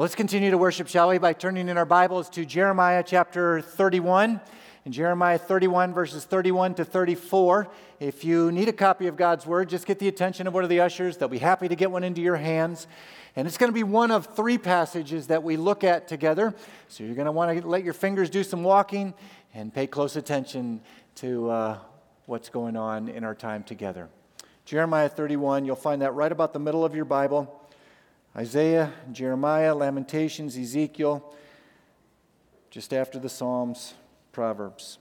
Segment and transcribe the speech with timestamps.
[0.00, 4.40] Let's continue to worship, shall we, by turning in our Bibles to Jeremiah chapter 31.
[4.84, 7.66] In Jeremiah 31, verses 31 to 34.
[7.98, 10.70] If you need a copy of God's Word, just get the attention of one of
[10.70, 11.16] the ushers.
[11.16, 12.86] They'll be happy to get one into your hands.
[13.34, 16.54] And it's going to be one of three passages that we look at together.
[16.86, 19.14] So you're going to want to let your fingers do some walking
[19.52, 20.80] and pay close attention
[21.16, 21.78] to uh,
[22.26, 24.08] what's going on in our time together.
[24.64, 27.57] Jeremiah 31, you'll find that right about the middle of your Bible.
[28.36, 31.34] Isaiah, Jeremiah, Lamentations, Ezekiel,
[32.70, 33.94] just after the Psalms,
[34.32, 34.98] Proverbs.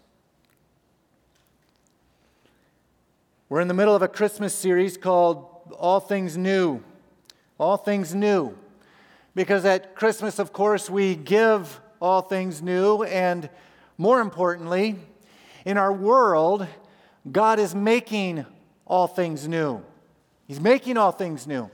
[3.49, 5.45] We're in the middle of a Christmas series called
[5.77, 6.83] All Things New.
[7.57, 8.57] All Things New.
[9.35, 13.49] Because at Christmas, of course, we give all things new, and
[13.97, 14.95] more importantly,
[15.66, 16.67] in our world,
[17.31, 18.45] God is making
[18.85, 19.83] all things new.
[20.47, 21.69] He's making all things new.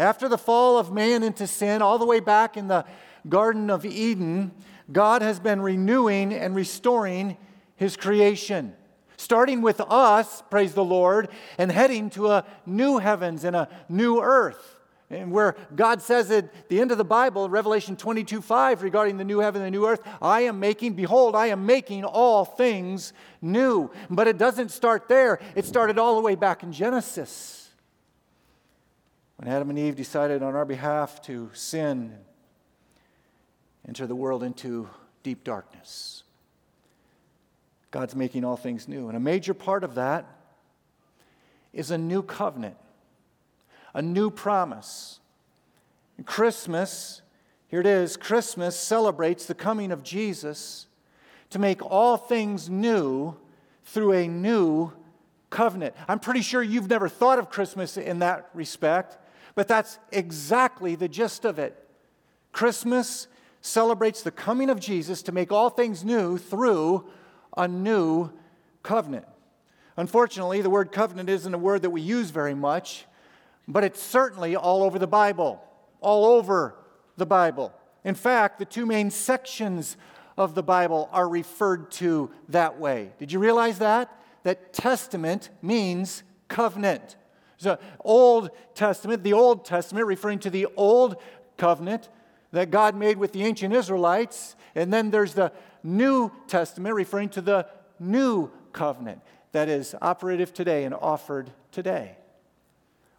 [0.00, 2.86] After the fall of man into sin, all the way back in the
[3.28, 4.50] Garden of Eden,
[4.90, 7.36] God has been renewing and restoring
[7.76, 8.74] his creation.
[9.18, 14.22] Starting with us, praise the Lord, and heading to a new heavens and a new
[14.22, 14.78] earth.
[15.10, 19.24] And where God says at the end of the Bible, Revelation 22 5, regarding the
[19.24, 23.12] new heaven and the new earth, I am making, behold, I am making all things
[23.42, 23.90] new.
[24.08, 27.69] But it doesn't start there, it started all the way back in Genesis.
[29.40, 32.12] When Adam and Eve decided on our behalf to sin,
[33.88, 34.90] enter the world into
[35.22, 36.24] deep darkness,
[37.90, 39.08] God's making all things new.
[39.08, 40.26] And a major part of that
[41.72, 42.76] is a new covenant,
[43.94, 45.20] a new promise.
[46.26, 47.22] Christmas,
[47.68, 50.86] here it is Christmas celebrates the coming of Jesus
[51.48, 53.36] to make all things new
[53.86, 54.92] through a new
[55.48, 55.94] covenant.
[56.08, 59.16] I'm pretty sure you've never thought of Christmas in that respect.
[59.60, 61.76] But that's exactly the gist of it.
[62.50, 63.28] Christmas
[63.60, 67.04] celebrates the coming of Jesus to make all things new through
[67.54, 68.30] a new
[68.82, 69.26] covenant.
[69.98, 73.04] Unfortunately, the word covenant isn't a word that we use very much,
[73.68, 75.62] but it's certainly all over the Bible.
[76.00, 76.76] All over
[77.18, 77.70] the Bible.
[78.02, 79.98] In fact, the two main sections
[80.38, 83.12] of the Bible are referred to that way.
[83.18, 84.10] Did you realize that?
[84.42, 87.16] That testament means covenant.
[87.60, 91.16] So, Old Testament, the Old Testament, referring to the Old
[91.58, 92.08] Covenant
[92.52, 94.56] that God made with the ancient Israelites.
[94.74, 97.66] And then there's the New Testament, referring to the
[97.98, 99.20] New Covenant
[99.52, 102.16] that is operative today and offered today.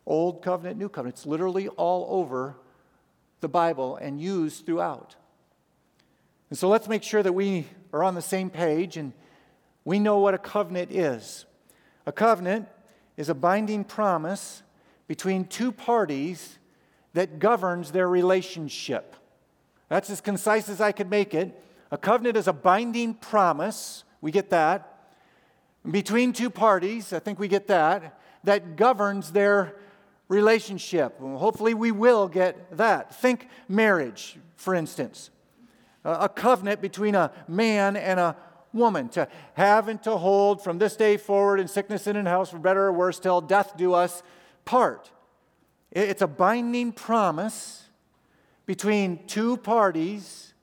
[0.08, 1.18] Old Covenant, New Covenant.
[1.18, 2.56] It's literally all over
[3.42, 5.18] the Bible and used throughout.
[6.50, 9.14] And so let's make sure that we are on the same page and
[9.86, 11.46] we know what a covenant is.
[12.08, 12.68] A covenant
[13.22, 14.64] is a binding promise
[15.08, 16.58] between two parties
[17.14, 19.16] that governs their relationship.
[19.90, 21.64] That's as concise as I could make it.
[21.92, 25.06] A covenant is a binding promise, we get that,
[25.90, 29.76] between two parties, I think we get that, that governs their
[30.28, 31.20] relationship.
[31.20, 33.14] Well, hopefully, we will get that.
[33.14, 35.30] Think marriage, for instance.
[36.04, 38.36] A covenant between a man and a
[38.74, 42.52] woman to have and to hold from this day forward in sickness and in health,
[42.52, 44.24] for better or worse, till death do us
[44.66, 45.12] part.
[45.92, 47.84] It's a binding promise
[48.66, 50.54] between two parties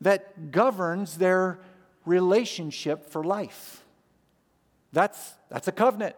[0.00, 1.58] that governs their
[2.04, 3.84] relationship for life.
[4.92, 6.16] That's, that's a covenant.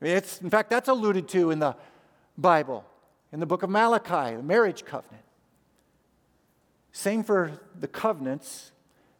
[0.00, 1.74] It's, in fact, that's alluded to in the
[2.36, 2.84] Bible,
[3.32, 5.24] in the book of Malachi, the marriage covenant.
[6.92, 8.72] Same for the covenants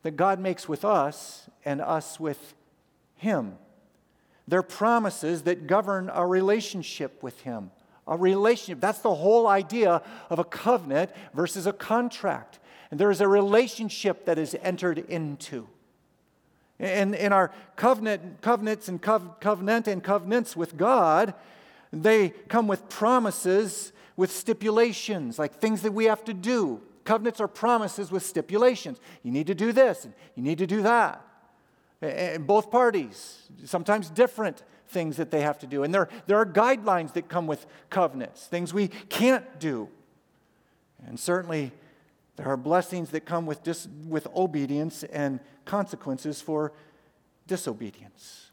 [0.07, 2.55] that God makes with us and us with
[3.17, 3.57] Him.
[4.47, 7.73] They're promises that govern our relationship with Him.
[8.07, 8.81] A relationship.
[8.81, 10.01] That's the whole idea
[10.31, 12.61] of a covenant versus a contract.
[12.93, 15.67] And there is a relationship that is entered into.
[16.79, 21.35] And in our covenant, covenants and covenant and covenants with God,
[21.93, 26.81] they come with promises, with stipulations, like things that we have to do.
[27.07, 29.01] Covenants are promises with stipulations.
[29.23, 31.25] You need to do this, and you need to do that.
[32.03, 35.83] And both parties, sometimes different things that they have to do.
[35.85, 39.89] And there, there are guidelines that come with covenants, things we can't do.
[41.07, 41.73] And certainly,
[42.37, 46.73] there are blessings that come with, dis, with obedience and consequences for
[47.47, 48.51] disobedience.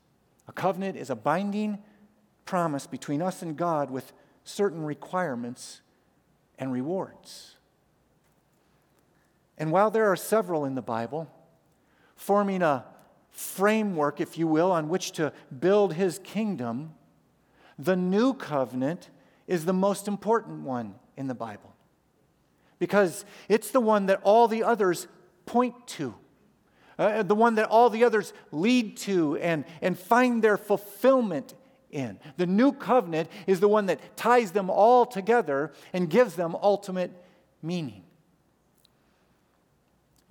[0.47, 1.79] A covenant is a binding
[2.45, 4.13] promise between us and God with
[4.43, 5.81] certain requirements
[6.59, 7.55] and rewards.
[9.57, 11.29] And while there are several in the Bible,
[12.15, 12.85] forming a
[13.31, 16.93] framework, if you will, on which to build his kingdom,
[17.77, 19.09] the new covenant
[19.47, 21.73] is the most important one in the Bible.
[22.83, 25.07] because it's the one that all the others
[25.45, 26.13] point to,
[26.99, 31.53] uh, the one that all the others lead to and, and find their fulfillment
[31.91, 32.19] in.
[32.35, 37.11] The new covenant is the one that ties them all together and gives them ultimate
[37.61, 38.03] meaning.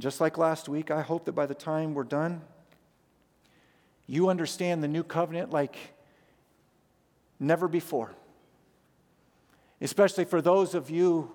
[0.02, 2.40] Just like last week, I hope that by the time we're done,
[4.08, 5.76] you understand the new covenant like
[7.38, 8.10] never before.
[9.80, 11.30] Especially for those of you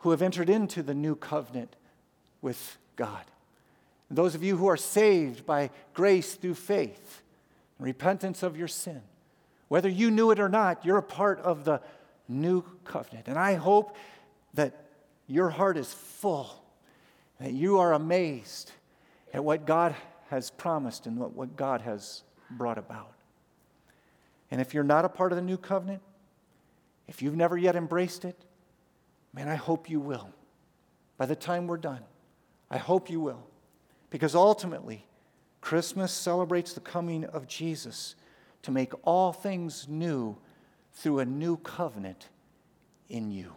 [0.00, 1.74] who have entered into the new covenant
[2.42, 3.24] with God.
[4.10, 7.22] Those of you who are saved by grace through faith,
[7.78, 9.00] repentance of your sin.
[9.68, 11.80] Whether you knew it or not, you're a part of the
[12.28, 13.28] new covenant.
[13.28, 13.96] And I hope
[14.52, 14.84] that
[15.26, 16.61] your heart is full,
[17.42, 18.70] that you are amazed
[19.34, 19.96] at what God
[20.30, 22.22] has promised and what, what God has
[22.52, 23.14] brought about.
[24.52, 26.02] And if you're not a part of the new covenant,
[27.08, 28.36] if you've never yet embraced it,
[29.34, 30.30] man, I hope you will.
[31.18, 32.02] By the time we're done,
[32.70, 33.42] I hope you will.
[34.08, 35.04] Because ultimately,
[35.60, 38.14] Christmas celebrates the coming of Jesus
[38.62, 40.36] to make all things new
[40.92, 42.28] through a new covenant
[43.08, 43.52] in you.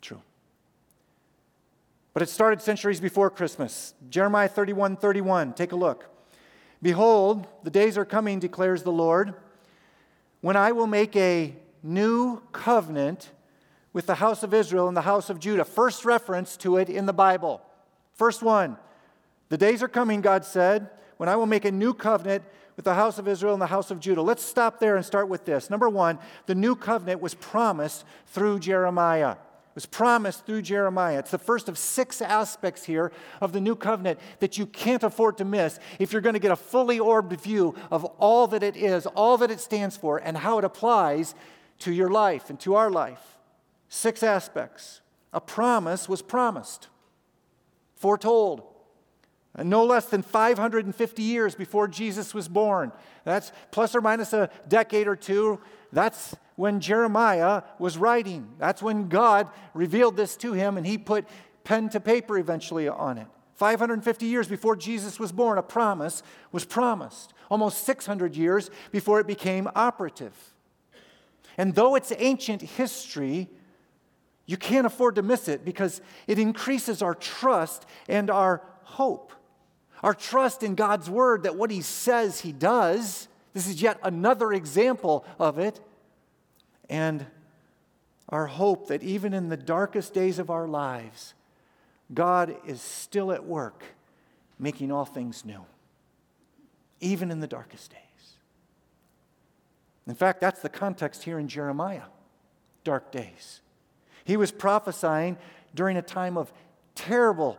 [0.00, 0.22] True.
[2.12, 3.94] But it started centuries before Christmas.
[4.08, 5.52] Jeremiah 31 31.
[5.54, 6.06] Take a look.
[6.82, 9.34] Behold, the days are coming, declares the Lord,
[10.40, 13.30] when I will make a new covenant
[13.92, 15.64] with the house of Israel and the house of Judah.
[15.64, 17.60] First reference to it in the Bible.
[18.14, 18.76] First one.
[19.48, 22.44] The days are coming, God said, when I will make a new covenant
[22.76, 24.22] with the house of Israel and the house of Judah.
[24.22, 25.68] Let's stop there and start with this.
[25.68, 29.36] Number one, the new covenant was promised through Jeremiah.
[29.74, 31.20] Was promised through Jeremiah.
[31.20, 35.38] It's the first of six aspects here of the new covenant that you can't afford
[35.38, 38.76] to miss if you're going to get a fully orbed view of all that it
[38.76, 41.34] is, all that it stands for, and how it applies
[41.78, 43.38] to your life and to our life.
[43.88, 45.00] Six aspects.
[45.32, 46.88] A promise was promised,
[47.94, 48.62] foretold,
[49.58, 52.92] no less than 550 years before Jesus was born.
[53.24, 55.60] That's plus or minus a decade or two.
[55.92, 58.46] That's when Jeremiah was writing.
[58.58, 61.26] That's when God revealed this to him and he put
[61.64, 63.26] pen to paper eventually on it.
[63.54, 66.22] 550 years before Jesus was born, a promise
[66.52, 67.32] was promised.
[67.50, 70.34] Almost 600 years before it became operative.
[71.56, 73.48] And though it's ancient history,
[74.44, 79.32] you can't afford to miss it because it increases our trust and our hope.
[80.02, 83.28] Our trust in God's word that what he says he does.
[83.54, 85.80] This is yet another example of it.
[86.90, 87.24] And
[88.28, 91.32] our hope that even in the darkest days of our lives,
[92.12, 93.82] God is still at work
[94.58, 95.64] making all things new,
[97.00, 98.00] even in the darkest days.
[100.06, 102.02] In fact, that's the context here in Jeremiah
[102.84, 103.62] dark days.
[104.24, 105.38] He was prophesying
[105.74, 106.52] during a time of
[106.94, 107.58] terrible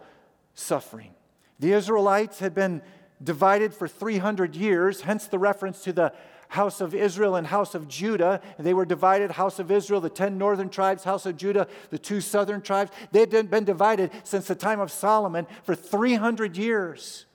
[0.54, 1.16] suffering
[1.62, 2.82] the Israelites had been
[3.24, 6.12] divided for 300 years, hence the reference to the
[6.52, 8.42] house of Israel and house of Judah.
[8.58, 11.98] And They were divided house of Israel, the 10 northern tribes, house of Judah, the
[11.98, 12.92] two southern tribes.
[13.14, 17.26] They had been divided since the time of Solomon for 300 years.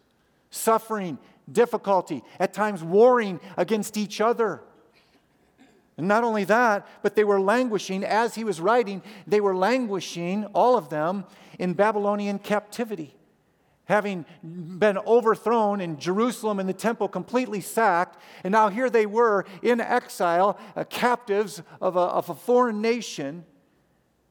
[0.50, 1.18] Suffering,
[1.50, 4.60] difficulty, at times warring against each other.
[5.96, 10.44] And not only that, but they were languishing, as he was writing, they were languishing,
[10.46, 11.24] all of them,
[11.58, 13.15] in Babylonian captivity
[13.86, 18.20] having been overthrown in Jerusalem and the temple completely sacked.
[18.44, 23.44] And now here they were in exile, uh, captives of a, of a foreign nation,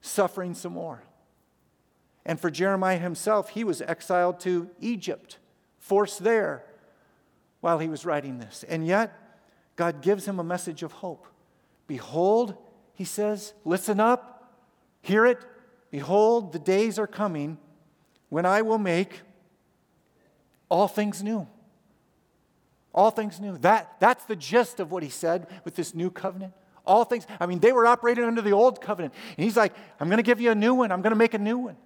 [0.01, 1.03] suffering some more.
[2.25, 5.38] And for Jeremiah himself, he was exiled to Egypt,
[5.79, 6.65] forced there
[7.62, 8.65] while he was writing this.
[8.67, 9.17] And yet,
[9.75, 11.27] God gives him a message of hope.
[11.88, 12.55] Behold,
[12.93, 14.53] he says, listen up,
[15.01, 15.39] hear it.
[15.91, 17.57] Behold, the days are coming
[18.29, 19.21] when I will make
[20.75, 21.48] all things new.
[22.94, 23.58] All things new.
[23.60, 26.51] That, that's the gist of what he said with this new covenant.
[26.86, 29.13] All things, I mean, they were operating under the old covenant.
[29.38, 30.91] And he's like, I'm going to give you a new one.
[30.91, 31.77] I'm going to make a new one.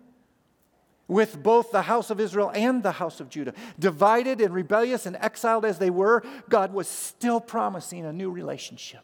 [1.07, 3.53] With both the house of Israel and the house of Judah.
[3.77, 9.01] Divided and rebellious and exiled as they were, God was still promising a new relationship.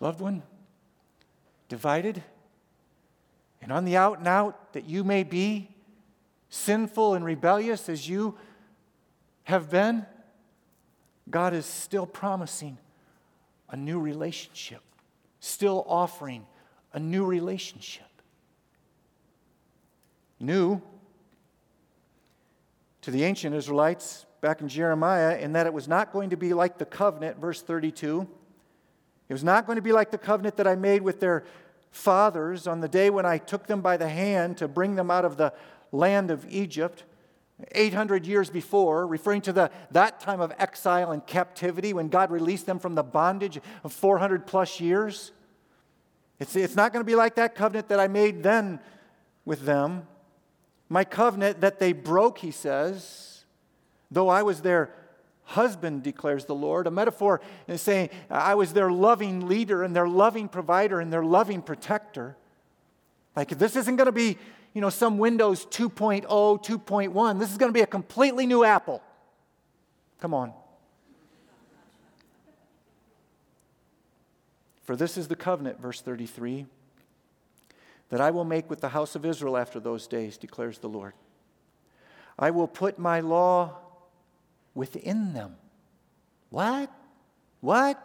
[0.00, 0.42] Loved one,
[1.68, 2.22] divided
[3.60, 5.68] and on the out and out that you may be,
[6.48, 8.36] sinful and rebellious as you
[9.44, 10.06] have been,
[11.30, 12.78] God is still promising
[13.70, 14.82] a new relationship,
[15.40, 16.46] still offering
[16.92, 18.06] a new relationship.
[20.40, 20.80] New
[23.02, 26.54] to the ancient Israelites back in Jeremiah, in that it was not going to be
[26.54, 28.26] like the covenant, verse 32.
[29.28, 31.44] It was not going to be like the covenant that I made with their
[31.90, 35.24] fathers on the day when I took them by the hand to bring them out
[35.24, 35.52] of the
[35.92, 37.04] land of Egypt.
[37.72, 42.66] 800 years before, referring to the, that time of exile and captivity when God released
[42.66, 45.32] them from the bondage of 400 plus years.
[46.38, 48.78] It's, it's not going to be like that covenant that I made then
[49.44, 50.06] with them.
[50.88, 53.44] My covenant that they broke, he says,
[54.10, 54.94] though I was their
[55.42, 56.86] husband, declares the Lord.
[56.86, 61.24] A metaphor is saying, I was their loving leader and their loving provider and their
[61.24, 62.36] loving protector.
[63.34, 64.38] Like, this isn't going to be,
[64.78, 67.38] you know, some Windows 2.0, 2.1.
[67.40, 69.02] This is going to be a completely new Apple.
[70.20, 70.52] Come on.
[74.84, 76.66] For this is the covenant, verse 33,
[78.10, 81.14] that I will make with the house of Israel after those days, declares the Lord.
[82.38, 83.78] I will put my law
[84.76, 85.56] within them.
[86.50, 86.88] What?
[87.60, 88.00] What?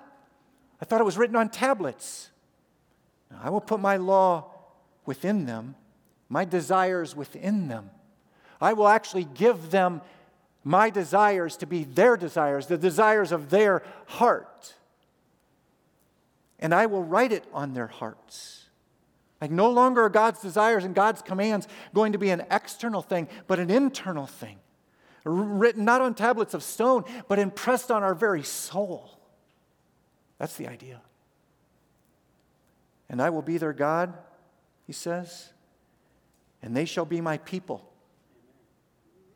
[0.82, 2.32] I thought it was written on tablets.
[3.44, 4.50] I will put my law
[5.06, 5.76] within them,
[6.34, 7.92] my desires within them.
[8.60, 10.02] I will actually give them
[10.64, 14.74] my desires to be their desires, the desires of their heart.
[16.58, 18.66] And I will write it on their hearts.
[19.42, 23.28] Like no longer are God's desires and God's commands going to be an external thing,
[23.46, 24.58] but an internal thing
[25.26, 29.20] written not on tablets of stone, but impressed on our very soul.
[30.40, 31.00] That's the idea.
[33.08, 34.18] And I will be their God,
[34.88, 35.53] he says,
[36.64, 37.88] and they shall be my people.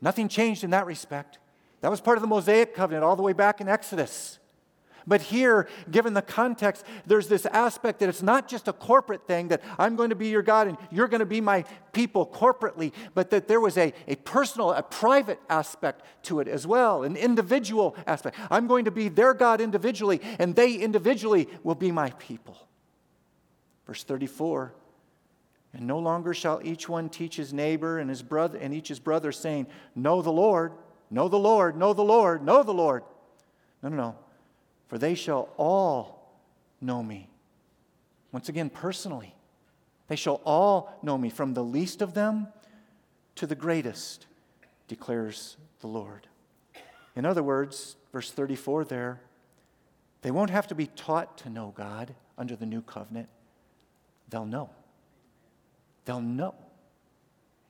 [0.00, 1.38] Nothing changed in that respect.
[1.82, 4.38] That was part of the Mosaic covenant all the way back in Exodus.
[5.06, 9.48] But here, given the context, there's this aspect that it's not just a corporate thing
[9.48, 12.92] that I'm going to be your God and you're going to be my people corporately,
[13.14, 17.16] but that there was a, a personal, a private aspect to it as well, an
[17.16, 18.36] individual aspect.
[18.50, 22.68] I'm going to be their God individually, and they individually will be my people.
[23.86, 24.74] Verse 34
[25.74, 28.98] And no longer shall each one teach his neighbor and his brother and each his
[28.98, 30.72] brother, saying, Know the Lord,
[31.10, 33.04] know the Lord, know the Lord, know the Lord.
[33.82, 34.16] No, no, no
[34.88, 36.32] for they shall all
[36.80, 37.28] know me.
[38.32, 39.34] Once again, personally,
[40.08, 42.48] they shall all know me, from the least of them
[43.36, 44.26] to the greatest,
[44.88, 46.26] declares the Lord.
[47.14, 49.20] In other words, verse 34 there,
[50.22, 53.28] they won't have to be taught to know God under the new covenant.
[54.30, 54.70] They'll know.
[56.08, 56.54] They'll know.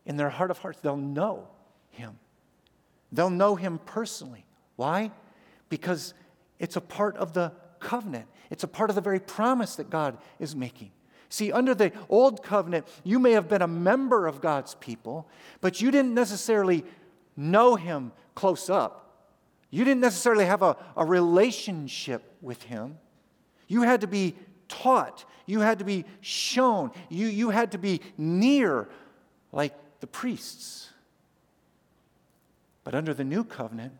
[0.06, 1.48] In their heart of hearts, they'll know
[1.90, 2.20] Him.
[3.10, 4.44] They'll know Him personally.
[4.76, 5.10] Why?
[5.68, 6.14] Because
[6.60, 10.18] it's a part of the covenant, it's a part of the very promise that God
[10.38, 10.92] is making.
[11.28, 15.28] See, under the old covenant, you may have been a member of God's people,
[15.60, 16.84] but you didn't necessarily
[17.36, 19.26] know Him close up.
[19.70, 22.98] You didn't necessarily have a, a relationship with Him.
[23.66, 24.36] You had to be
[24.68, 28.88] taught, you had to be shown, you, you had to be near,
[29.52, 30.90] like the priests.
[32.84, 33.92] But under the new covenant,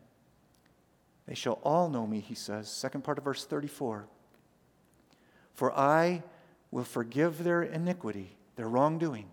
[1.27, 2.69] they shall all know me, he says.
[2.69, 4.07] Second part of verse 34.
[5.53, 6.23] For I
[6.71, 9.27] will forgive their iniquity, their wrongdoing,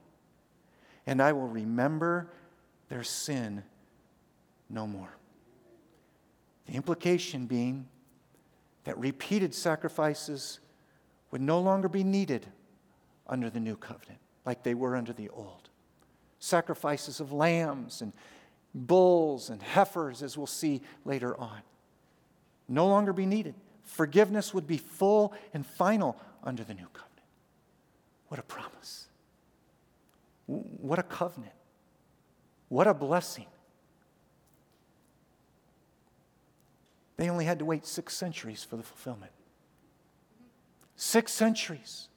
[1.07, 2.28] and I will remember
[2.88, 3.62] their sin
[4.69, 5.16] no more.
[6.66, 7.87] The implication being
[8.85, 10.61] that repeated sacrifices
[11.30, 12.47] would no longer be needed
[13.26, 15.68] under the new covenant like they were under the old.
[16.38, 18.12] Sacrifices of lambs and
[18.75, 21.62] bulls and heifers, as we'll see later on
[22.68, 23.54] no longer be needed.
[23.85, 27.12] Forgiveness would be full and final under the new covenant.
[28.28, 29.06] What a promise.
[30.47, 31.52] What a covenant.
[32.68, 33.47] What a blessing.
[37.16, 39.33] They only had to wait six centuries for the fulfillment.
[40.97, 42.09] Six centuries.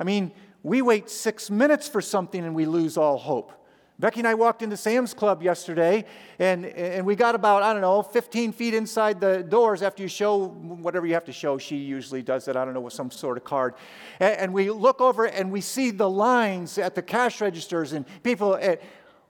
[0.00, 0.32] I mean,
[0.62, 3.52] we wait six minutes for something and we lose all hope.
[3.98, 6.04] Becky and I walked into Sam's Club yesterday,
[6.40, 10.08] and, and we got about, I don't know, 15 feet inside the doors after you
[10.08, 11.56] show whatever you have to show.
[11.56, 13.74] She usually does it, I don't know, with some sort of card.
[14.18, 18.04] And, and we look over and we see the lines at the cash registers, and
[18.24, 18.76] people, eh,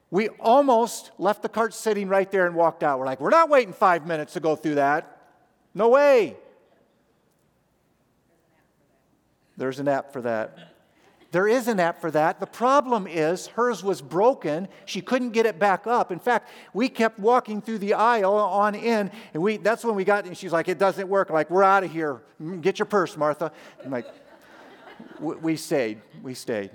[0.09, 2.97] we almost left the cart sitting right there and walked out.
[2.97, 5.19] We're like, we're not waiting five minutes to go through that.
[5.75, 6.37] No way.
[9.57, 10.57] There's an app for that.
[11.31, 12.39] There is an app for that.
[12.39, 14.67] The problem is hers was broken.
[14.85, 16.11] She couldn't get it back up.
[16.11, 20.03] In fact, we kept walking through the aisle on in, and we, that's when we
[20.03, 21.29] got, and she's like, it doesn't work.
[21.29, 22.21] I'm like, we're out of here.
[22.39, 23.51] Mm, get your purse, Martha.
[23.83, 24.05] I'm like,
[25.19, 26.01] we stayed.
[26.21, 26.69] We stayed.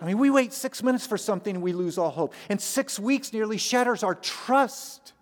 [0.00, 2.34] I mean, we wait six minutes for something and we lose all hope.
[2.48, 5.12] And six weeks nearly shatters our trust.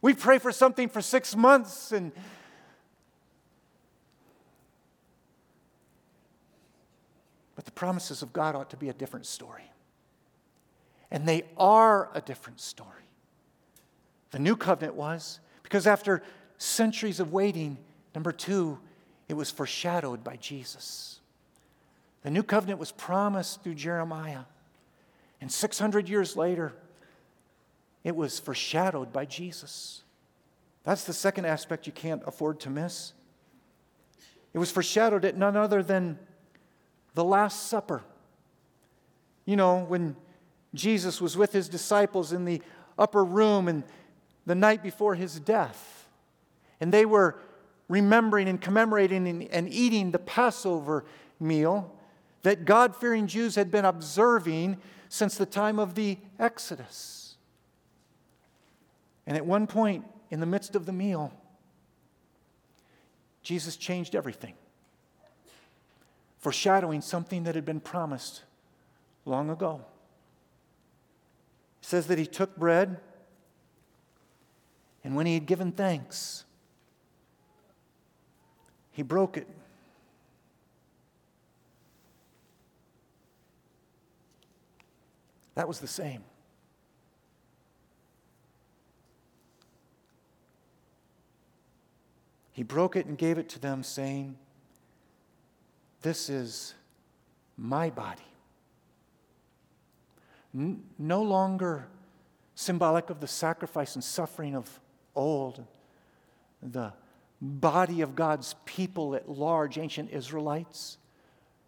[0.00, 2.12] We pray for something for six months and
[7.60, 9.70] But the promises of God ought to be a different story.
[11.10, 13.04] And they are a different story.
[14.30, 16.22] The new covenant was, because after
[16.56, 17.76] centuries of waiting,
[18.14, 18.78] number two,
[19.28, 21.20] it was foreshadowed by Jesus.
[22.22, 24.44] The new covenant was promised through Jeremiah.
[25.42, 26.72] And 600 years later,
[28.04, 30.00] it was foreshadowed by Jesus.
[30.84, 33.12] That's the second aspect you can't afford to miss.
[34.54, 36.18] It was foreshadowed at none other than
[37.14, 38.02] the Last Supper.
[39.44, 40.16] You know, when
[40.74, 42.62] Jesus was with his disciples in the
[42.98, 43.84] upper room and
[44.46, 46.08] the night before his death,
[46.80, 47.36] and they were
[47.88, 51.04] remembering and commemorating and, eating the Passover
[51.40, 51.92] meal
[52.42, 57.36] that God fearing Jews had been observing since the time of the Exodus.
[59.26, 61.32] And at one point in the midst of the meal,
[63.42, 64.54] Jesus changed everything,
[66.40, 68.42] foreshadowing something that had been promised
[69.24, 69.82] long ago.
[71.80, 72.98] It says that he took bread,
[75.04, 76.44] and when he had given thanks,
[78.90, 79.46] he broke it.
[85.54, 86.24] That was the same.
[92.52, 94.36] He broke it and gave it to them, saying,
[96.02, 96.74] This is
[97.56, 98.22] my body.
[100.54, 101.86] N- no longer
[102.54, 104.80] symbolic of the sacrifice and suffering of
[105.14, 105.64] old,
[106.62, 106.92] the
[107.40, 110.98] body of God's people at large, ancient Israelites,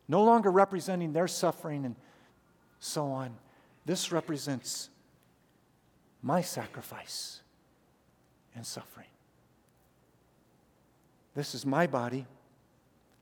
[0.08, 1.96] no longer representing their suffering and
[2.78, 3.34] so on.
[3.86, 4.90] This represents
[6.22, 7.40] my sacrifice
[8.54, 9.06] and suffering.
[11.34, 12.26] This is my body.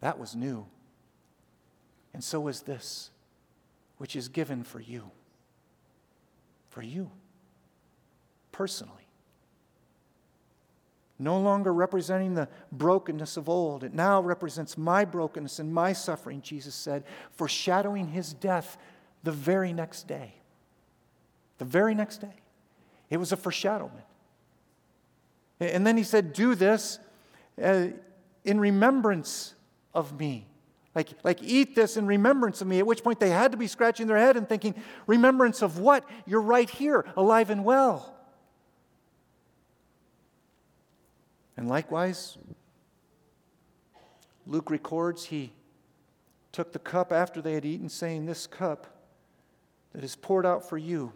[0.00, 0.66] That was new.
[2.12, 3.10] And so is this,
[3.98, 5.10] which is given for you.
[6.70, 7.10] For you,
[8.52, 8.94] personally.
[11.18, 13.84] No longer representing the brokenness of old.
[13.84, 18.78] It now represents my brokenness and my suffering, Jesus said, foreshadowing his death
[19.22, 20.34] the very next day.
[21.58, 22.34] The very next day.
[23.10, 24.06] It was a foreshadowment.
[25.60, 26.98] And then he said, Do this
[27.62, 27.88] uh,
[28.44, 29.54] in remembrance
[29.92, 30.46] of me.
[30.94, 32.80] Like, like, eat this in remembrance of me.
[32.80, 34.74] At which point they had to be scratching their head and thinking,
[35.06, 36.04] Remembrance of what?
[36.26, 38.16] You're right here, alive and well.
[41.56, 42.38] And likewise,
[44.46, 45.52] Luke records he
[46.50, 48.86] took the cup after they had eaten, saying, This cup
[49.92, 51.12] that is poured out for you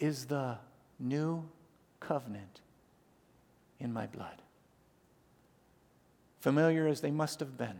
[0.00, 0.58] is the
[0.98, 1.48] new
[2.00, 2.60] covenant
[3.78, 4.42] in my blood.
[6.42, 7.78] Familiar as they must have been,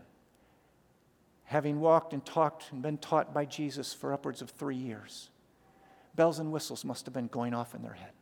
[1.43, 5.29] having walked and talked and been taught by Jesus for upwards of three years,
[6.15, 8.13] bells and whistles must have been going off in their head.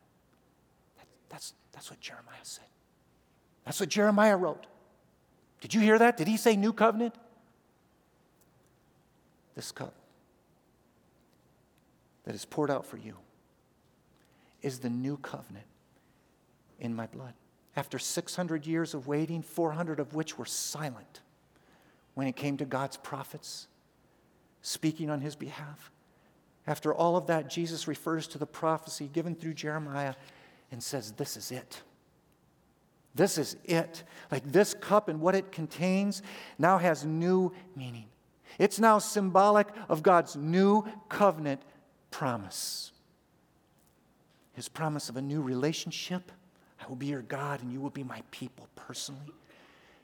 [1.28, 2.64] That's, that's what Jeremiah said.
[3.64, 4.66] That's what Jeremiah wrote.
[5.60, 6.16] Did you hear that?
[6.16, 7.14] Did he say new covenant?
[9.54, 9.94] This cup
[12.24, 13.14] that is poured out for you
[14.60, 15.66] is the new covenant
[16.80, 17.34] in my blood.
[17.74, 21.20] After 600 years of waiting, 400 of which were silent
[22.14, 23.68] when it came to God's prophets
[24.60, 25.90] speaking on his behalf.
[26.66, 30.14] After all of that, Jesus refers to the prophecy given through Jeremiah
[30.70, 31.82] and says, This is it.
[33.14, 34.04] This is it.
[34.30, 36.22] Like this cup and what it contains
[36.58, 38.06] now has new meaning.
[38.58, 41.62] It's now symbolic of God's new covenant
[42.10, 42.92] promise.
[44.52, 46.30] His promise of a new relationship
[46.82, 49.32] I will be your God and you will be my people personally.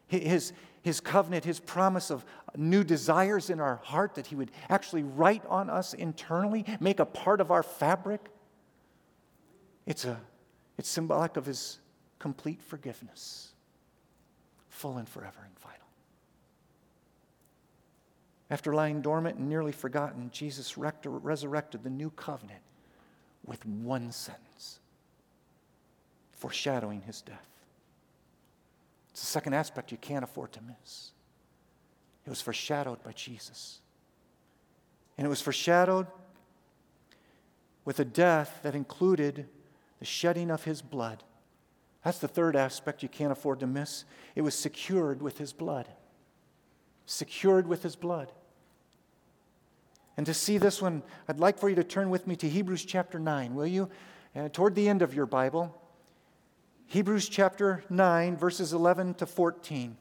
[0.06, 2.24] His, his covenant, his promise of
[2.56, 7.04] new desires in our heart that he would actually write on us internally, make a
[7.04, 8.20] part of our fabric.
[9.86, 10.18] It's, a,
[10.78, 11.78] it's symbolic of his
[12.18, 13.52] complete forgiveness,
[14.70, 15.76] full and forever and final.
[18.50, 22.62] After lying dormant and nearly forgotten, Jesus resurrected the new covenant
[23.44, 24.80] with one sentence
[26.38, 27.48] foreshadowing his death.
[29.10, 31.10] It's the second aspect you can't afford to miss.
[32.26, 33.80] It was foreshadowed by Jesus.
[35.16, 36.06] And it was foreshadowed
[37.84, 39.48] with a death that included
[39.98, 41.24] the shedding of his blood.
[42.04, 44.04] That's the third aspect you can't afford to miss.
[44.36, 45.88] It was secured with his blood.
[47.06, 48.30] Secured with his blood.
[50.16, 52.84] And to see this one, I'd like for you to turn with me to Hebrews
[52.84, 53.88] chapter 9, will you?
[54.36, 55.74] Uh, toward the end of your Bible.
[56.90, 59.94] Hebrews chapter 9, verses 11 to 14.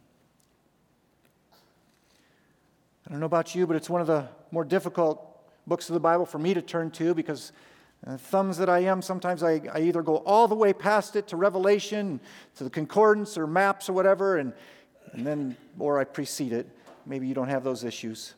[3.06, 5.22] I don't know about you, but it's one of the more difficult
[5.68, 7.52] books of the Bible for me to turn to because
[8.06, 11.28] uh, thumbs that I am, sometimes I, I either go all the way past it
[11.28, 12.22] to Revelation,
[12.56, 14.54] to the concordance or maps or whatever, and,
[15.12, 16.70] and then, or I precede it.
[17.06, 18.34] Maybe you don't have those issues.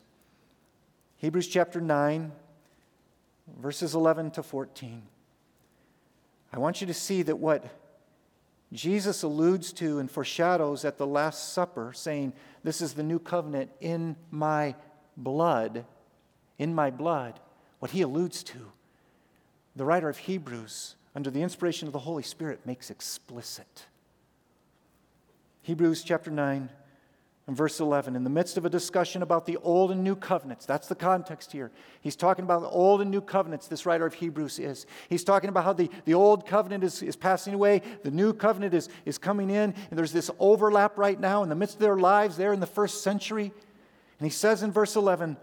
[1.18, 2.32] Hebrews chapter 9,
[3.62, 5.04] verses 11 to 14.
[6.52, 7.64] I want you to see that what
[8.72, 13.72] Jesus alludes to and foreshadows at the Last Supper, saying, This is the new covenant
[13.82, 14.76] in my
[15.18, 15.86] blood,
[16.58, 17.40] in my blood,
[17.80, 18.72] what he alludes to
[19.76, 23.86] the writer of Hebrews, under the inspiration of the Holy Spirit, makes explicit.
[25.64, 26.70] Hebrews chapter 9
[27.50, 30.68] and verse 11, in the midst of a discussion about the old and new covenants,
[30.68, 31.72] that's the context here.
[32.00, 34.86] He's talking about the old and new covenants, this writer of Hebrews is.
[35.10, 38.76] He's talking about how the, the old covenant is, is passing away, the new covenant
[38.76, 41.98] is, is coming in, and there's this overlap right now in the midst of their
[41.98, 43.52] lives there in the first century.
[44.20, 45.36] And he says in verse 11,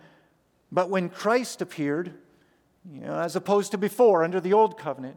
[0.71, 2.15] But when Christ appeared,
[2.89, 5.17] you know, as opposed to before under the old covenant.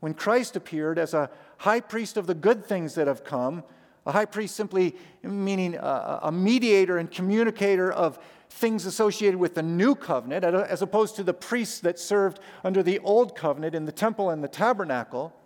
[0.00, 3.62] When Christ appeared as a high priest of the good things that have come,
[4.08, 8.18] a high priest simply meaning a, a mediator and communicator of
[8.48, 12.98] things associated with the new covenant, as opposed to the priests that served under the
[13.00, 15.36] old covenant in the temple and the tabernacle.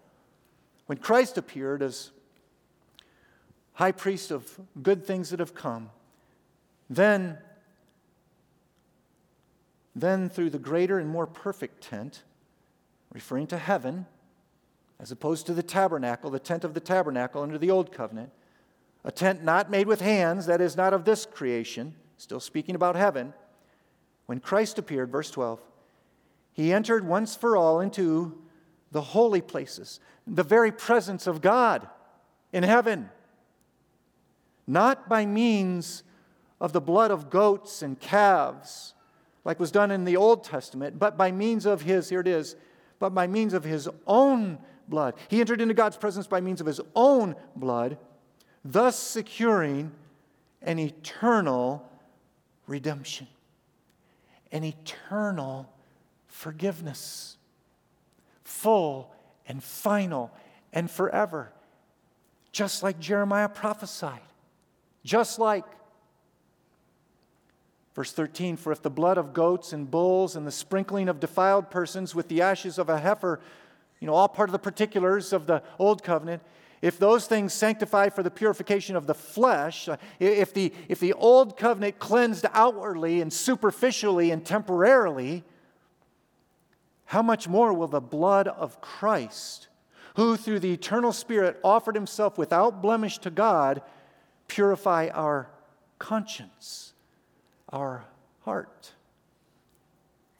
[0.87, 2.13] When Christ appeared as
[3.73, 5.91] high priest of good things that have come,
[6.89, 7.39] then
[9.95, 12.23] then, through the greater and more perfect tent,
[13.13, 14.07] referring to heaven,
[14.99, 18.31] as opposed to the tabernacle, the tent of the tabernacle under the old covenant,
[19.05, 22.97] a tent not made with hands, that is, not of this creation, still speaking about
[22.97, 23.35] heaven,
[24.27, 25.61] when Christ appeared, verse 12,
[26.53, 28.39] he entered once for all into
[28.93, 31.89] the holy places, the very presence of God
[32.53, 33.11] in heaven,
[34.67, 36.03] not by means
[36.61, 38.95] of the blood of goats and calves
[39.45, 42.57] like was done in the Old Testament, but by means of his, here it is,
[42.99, 45.15] but by means of his own blood.
[45.29, 47.99] He entered into God's presence by means of his own blood,
[48.65, 49.93] thus securing
[50.63, 51.89] an eternal
[52.67, 53.27] redemption,
[54.51, 55.69] an eternal
[56.29, 57.37] forgiveness,
[58.45, 59.13] full
[59.47, 60.31] and final
[60.73, 61.53] and forever,
[62.53, 64.21] just like Jeremiah prophesied,
[65.05, 65.65] just like
[67.95, 71.71] Verse 13 For if the blood of goats and bulls and the sprinkling of defiled
[71.71, 73.41] persons with the ashes of a heifer,
[74.01, 76.43] you know, all part of the particulars of the old covenant,
[76.83, 81.15] if those things sanctify for the purification of the flesh, uh, if the, if the
[81.15, 85.45] old covenant cleansed outwardly and superficially and temporarily,
[87.07, 89.69] how much more will the blood of Christ,
[90.17, 93.81] who through the eternal Spirit offered himself without blemish to God,
[94.49, 95.49] purify our
[95.99, 96.93] conscience?
[97.73, 98.05] our
[98.43, 98.93] heart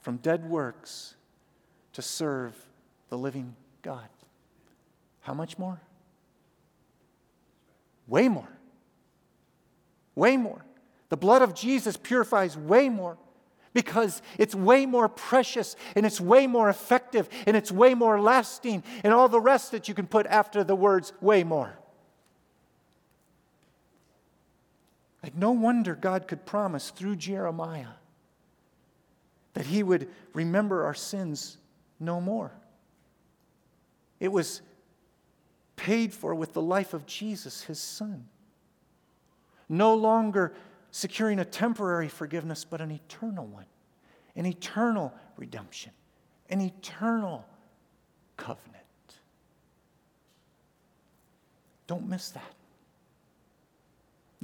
[0.01, 1.15] from dead works
[1.93, 2.53] to serve
[3.09, 4.07] the living God.
[5.21, 5.81] How much more?
[8.13, 8.47] Way more.
[10.13, 10.63] Way more.
[11.09, 13.17] The blood of Jesus purifies way more
[13.73, 18.83] because it's way more precious and it's way more effective and it's way more lasting
[19.03, 21.73] and all the rest that you can put after the words way more.
[25.23, 27.95] Like, no wonder God could promise through Jeremiah
[29.55, 31.57] that he would remember our sins
[31.99, 32.51] no more.
[34.19, 34.61] It was
[35.75, 38.27] paid for with the life of Jesus, his son.
[39.69, 40.53] No longer
[40.91, 43.65] securing a temporary forgiveness, but an eternal one,
[44.35, 45.91] an eternal redemption,
[46.49, 47.45] an eternal
[48.37, 48.83] covenant.
[51.87, 52.53] Don't miss that.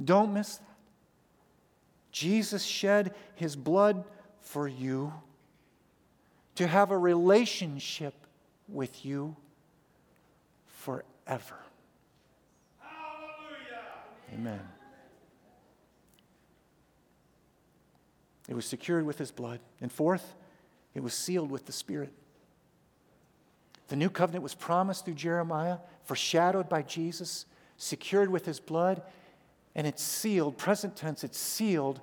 [0.02, 0.64] Don't miss that.
[2.12, 4.04] Jesus shed his blood
[4.40, 5.12] for you
[6.56, 8.14] to have a relationship
[8.68, 9.36] with you
[11.30, 11.60] forever.
[12.80, 14.34] Hallelujah.
[14.34, 14.60] Amen.
[18.48, 19.60] It was secured with his blood.
[19.80, 20.34] And fourth,
[20.92, 22.12] it was sealed with the Spirit.
[23.88, 29.02] The new covenant was promised through Jeremiah, foreshadowed by Jesus, secured with his blood,
[29.74, 32.00] and it's sealed, present tense, it's sealed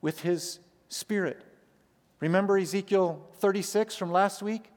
[0.00, 1.42] with his spirit.
[2.20, 4.70] Remember Ezekiel 36 from last week?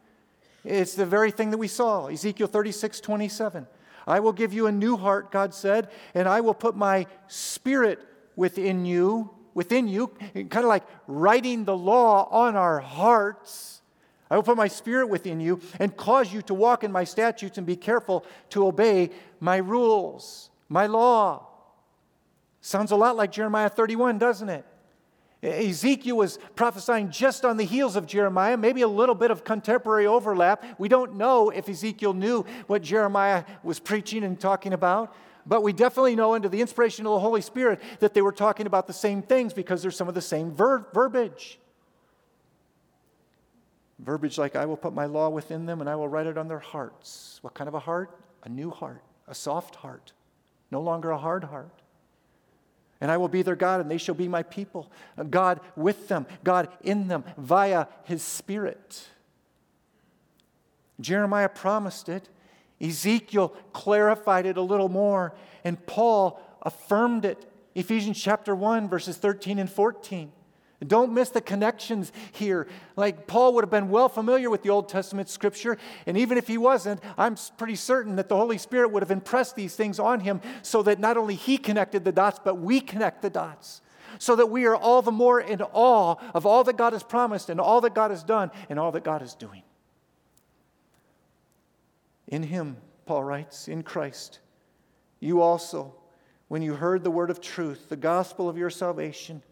[0.63, 2.07] It's the very thing that we saw.
[2.07, 3.67] Ezekiel 36, 27.
[4.07, 7.99] I will give you a new heart, God said, and I will put my spirit
[8.35, 13.81] within you, within you, kind of like writing the law on our hearts.
[14.29, 17.57] I will put my spirit within you and cause you to walk in my statutes
[17.57, 21.47] and be careful to obey my rules, my law.
[22.61, 24.65] Sounds a lot like Jeremiah 31, doesn't it?
[25.43, 30.06] Ezekiel was prophesying just on the heels of Jeremiah, maybe a little bit of contemporary
[30.06, 30.63] overlap.
[30.77, 35.15] We don't know if Ezekiel knew what Jeremiah was preaching and talking about,
[35.47, 38.67] but we definitely know under the inspiration of the Holy Spirit that they were talking
[38.67, 41.58] about the same things because there's some of the same ver- verbiage.
[43.97, 46.47] Verbiage like, I will put my law within them and I will write it on
[46.47, 47.39] their hearts.
[47.41, 48.15] What kind of a heart?
[48.43, 50.13] A new heart, a soft heart,
[50.69, 51.80] no longer a hard heart.
[53.01, 54.91] And I will be their God, and they shall be my people.
[55.29, 59.07] God with them, God in them, via his Spirit.
[60.99, 62.29] Jeremiah promised it.
[62.79, 65.33] Ezekiel clarified it a little more,
[65.63, 67.51] and Paul affirmed it.
[67.73, 70.31] Ephesians chapter 1, verses 13 and 14.
[70.85, 72.67] Don't miss the connections here.
[72.95, 76.47] Like Paul would have been well familiar with the Old Testament scripture, and even if
[76.47, 80.21] he wasn't, I'm pretty certain that the Holy Spirit would have impressed these things on
[80.21, 83.81] him so that not only he connected the dots, but we connect the dots.
[84.17, 87.49] So that we are all the more in awe of all that God has promised
[87.49, 89.63] and all that God has done and all that God is doing.
[92.27, 94.39] In him, Paul writes, in Christ,
[95.19, 95.93] you also,
[96.47, 99.43] when you heard the word of truth, the gospel of your salvation,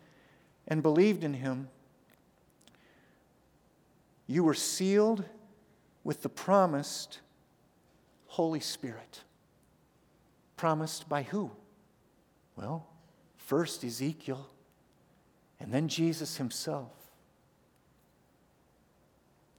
[0.69, 1.67] and believed in him,
[4.27, 5.25] you were sealed
[6.03, 7.19] with the promised
[8.27, 9.21] Holy Spirit.
[10.55, 11.51] Promised by who?
[12.55, 12.85] Well,
[13.37, 14.47] first Ezekiel,
[15.59, 16.91] and then Jesus himself.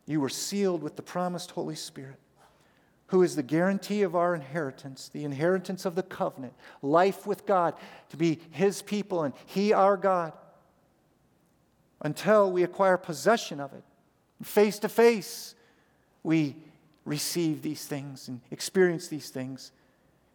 [0.07, 2.19] You were sealed with the promised Holy Spirit,
[3.09, 7.75] who is the guarantee of our inheritance, the inheritance of the covenant, life with God,
[8.11, 10.33] to be his people and he our God
[12.01, 13.85] until we acquire possession of it.
[14.43, 15.55] Face to face,
[16.23, 16.57] we
[17.05, 19.73] receive these things and experience these things.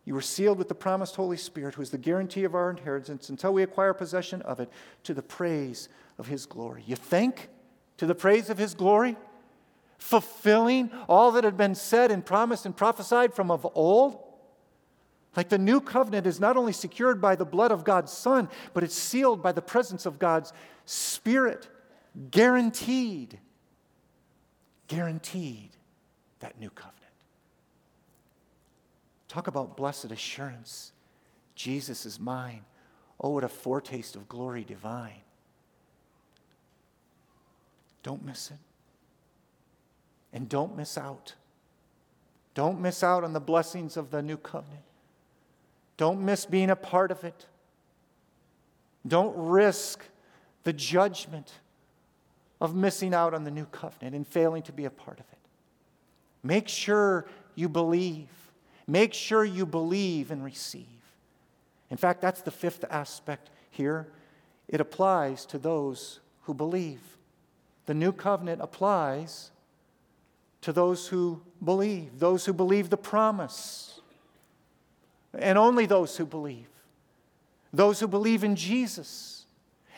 [0.03, 3.29] You were sealed with the promised Holy Spirit, who is the guarantee of our inheritance,
[3.29, 4.69] until we acquire possession of it
[5.03, 6.83] to the praise of His glory.
[6.85, 7.49] You think?
[7.97, 9.17] To the praise of His glory?
[9.97, 14.19] Fulfilling all that had been said and promised and prophesied from of old?
[15.35, 18.83] Like the new covenant is not only secured by the blood of God's Son, but
[18.83, 20.53] it's sealed by the presence of God's
[20.85, 21.67] Spirit.
[22.31, 23.39] Guaranteed.
[24.87, 25.71] Guaranteed
[26.39, 27.01] that new covenant.
[29.27, 30.93] Talk about blessed assurance.
[31.55, 32.61] Jesus is mine.
[33.19, 35.21] Oh, what a foretaste of glory divine.
[38.03, 38.57] Don't miss it.
[40.31, 41.33] And don't miss out.
[42.53, 44.83] Don't miss out on the blessings of the new covenant.
[45.97, 47.45] Don't miss being a part of it.
[49.07, 50.03] Don't risk
[50.63, 51.53] the judgment
[52.59, 55.37] of missing out on the new covenant and failing to be a part of it.
[56.43, 58.29] Make sure you believe.
[58.87, 60.85] Make sure you believe and receive.
[61.89, 64.07] In fact, that's the fifth aspect here.
[64.67, 67.01] It applies to those who believe.
[67.85, 69.51] The new covenant applies
[70.61, 73.94] to those who believe, those who believe the promise
[75.39, 76.67] and only those who believe.
[77.73, 79.45] Those who believe in Jesus.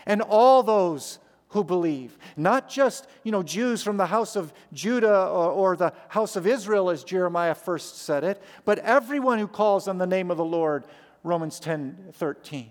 [0.06, 1.20] And all those
[1.50, 2.18] who believe.
[2.36, 6.46] Not just, you know, Jews from the house of Judah or, or, the house of
[6.46, 10.46] Israel, as Jeremiah first said it, but everyone who calls on the name of the
[10.46, 10.86] Lord,
[11.24, 12.70] Romans 10 13.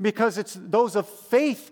[0.00, 1.70] Because it's those of faith,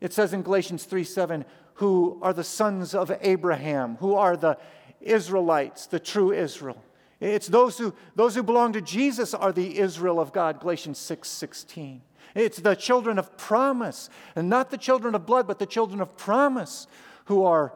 [0.00, 4.58] it says in Galatians 3 7, who are the sons of Abraham, who are the
[5.00, 6.82] Israelites, the true Israel.
[7.20, 11.28] It's those who, those who belong to Jesus are the Israel of God, Galatians 6
[11.28, 12.02] 16.
[12.34, 16.16] It's the children of promise, and not the children of blood, but the children of
[16.16, 16.86] promise
[17.26, 17.72] who are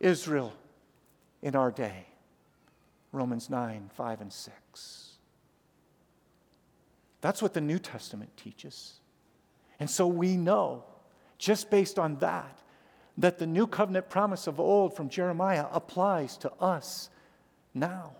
[0.00, 0.52] Israel
[1.40, 2.06] in our day.
[3.12, 5.08] Romans 9 5 and 6.
[7.20, 8.94] That's what the New Testament teaches.
[9.78, 10.84] And so we know,
[11.38, 12.58] just based on that,
[13.18, 17.10] that the new covenant promise of old from Jeremiah applies to us
[17.74, 18.12] now.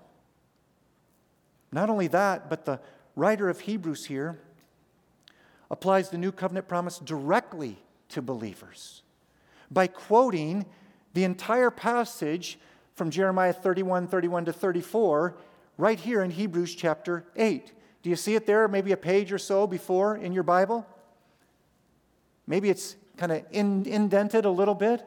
[1.72, 2.78] Not only that, but the
[3.16, 4.38] writer of Hebrews here
[5.70, 7.78] applies the new covenant promise directly
[8.10, 9.02] to believers
[9.70, 10.66] by quoting
[11.14, 12.58] the entire passage
[12.94, 15.34] from Jeremiah 31 31 to 34
[15.78, 17.72] right here in Hebrews chapter 8.
[18.02, 20.86] Do you see it there, maybe a page or so before in your Bible?
[22.46, 25.06] Maybe it's kind of in, indented a little bit.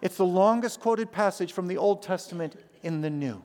[0.00, 3.42] It's the longest quoted passage from the Old Testament in the New.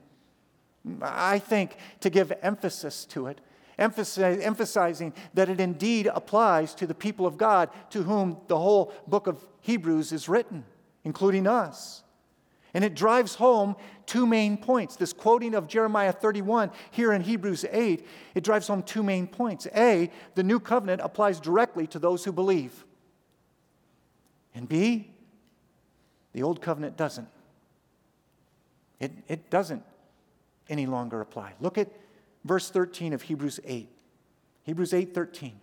[1.01, 3.39] I think to give emphasis to it,
[3.77, 9.27] emphasizing that it indeed applies to the people of God to whom the whole book
[9.27, 10.65] of Hebrews is written,
[11.03, 12.03] including us.
[12.73, 14.95] And it drives home two main points.
[14.95, 19.67] This quoting of Jeremiah 31 here in Hebrews 8, it drives home two main points.
[19.75, 22.83] A, the new covenant applies directly to those who believe.
[24.55, 25.11] And B,
[26.33, 27.27] the old covenant doesn't.
[28.99, 29.83] It, it doesn't
[30.69, 31.54] any longer apply.
[31.60, 31.89] Look at
[32.43, 33.89] verse 13 of Hebrews 8.
[34.63, 35.60] Hebrews 8 13.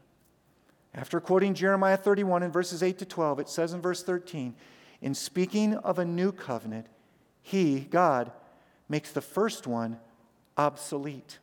[0.95, 4.55] After quoting Jeremiah 31 in verses 8 to 12, it says in verse 13,
[5.01, 6.87] In speaking of a new covenant,
[7.43, 8.33] He, God,
[8.89, 9.99] makes the first one
[10.57, 11.39] obsolete.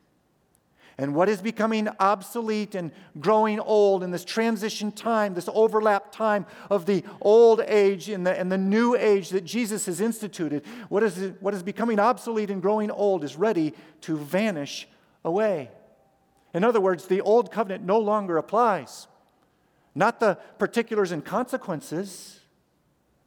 [1.00, 6.48] And what is becoming obsolete and growing old in this transition time, this overlap time
[6.72, 11.04] of the old age and the, and the new age that Jesus has instituted, what
[11.04, 14.88] is, what is becoming obsolete and growing old is ready to vanish
[15.24, 15.70] away.
[16.54, 19.08] In other words, the old covenant no longer applies.
[19.94, 22.40] Not the particulars and consequences.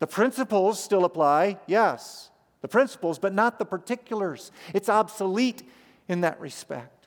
[0.01, 2.31] The principles still apply, yes,
[2.63, 4.51] the principles, but not the particulars.
[4.75, 5.63] It's obsolete
[6.09, 7.00] in that respect,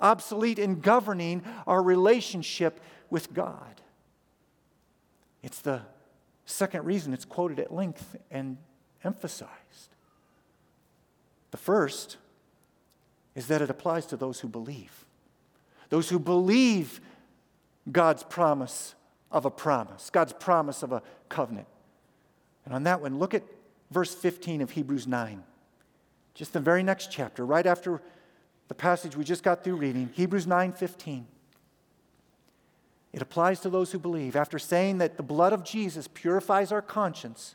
[0.00, 2.80] obsolete in governing our relationship
[3.10, 3.80] with God.
[5.42, 5.82] It's the
[6.44, 8.56] second reason it's quoted at length and
[9.04, 9.50] emphasized.
[11.50, 12.16] The first
[13.34, 15.04] is that it applies to those who believe.
[15.88, 17.00] Those who believe
[17.90, 18.94] God's promise
[19.30, 21.68] of a promise, God's promise of a covenant.
[22.64, 23.42] And on that one, look at
[23.90, 25.42] verse 15 of Hebrews 9.
[26.34, 28.02] Just the very next chapter, right after
[28.68, 31.26] the passage we just got through reading, Hebrews 9:15.
[33.12, 34.36] It applies to those who believe.
[34.36, 37.54] After saying that the blood of Jesus purifies our conscience,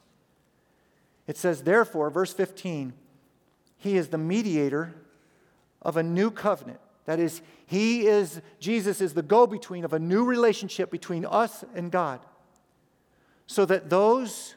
[1.28, 2.94] it says, therefore, verse 15,
[3.78, 4.96] he is the mediator
[5.82, 10.00] of a new covenant that is, He is, Jesus is the go between of a
[10.00, 12.20] new relationship between us and God.
[13.48, 14.56] So that those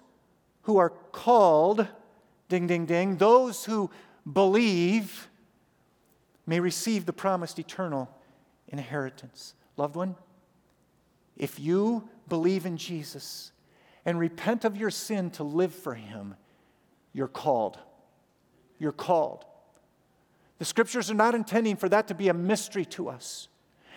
[0.63, 1.89] who are called,
[2.49, 3.91] ding, ding, ding, those who
[4.31, 5.29] believe
[6.47, 8.11] may receive the promised eternal
[8.69, 9.55] inheritance.
[9.77, 10.17] Loved one,
[11.37, 13.53] if you believe in Jesus
[14.05, 16.35] and repent of your sin to live for Him,
[17.13, 17.79] you're called.
[18.79, 19.45] You're called.
[20.59, 23.49] The scriptures are not intending for that to be a mystery to us.